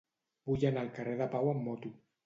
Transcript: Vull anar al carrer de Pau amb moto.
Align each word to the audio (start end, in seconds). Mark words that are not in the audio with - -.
Vull 0.51 0.65
anar 0.69 0.81
al 0.85 0.91
carrer 0.97 1.15
de 1.23 1.31
Pau 1.37 1.55
amb 1.55 1.67
moto. 1.71 1.97